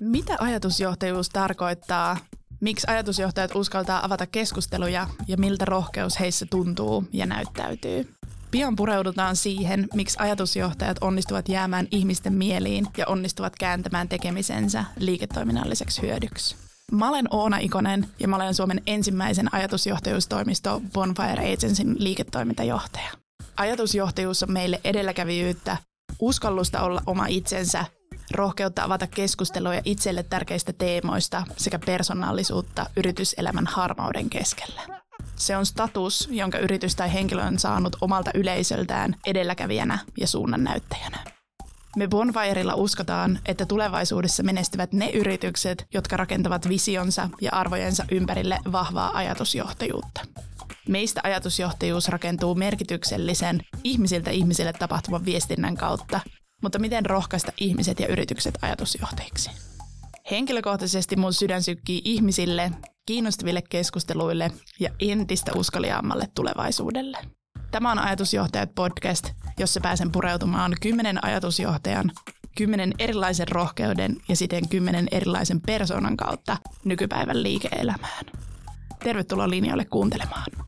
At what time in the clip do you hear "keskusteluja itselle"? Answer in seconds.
29.06-30.22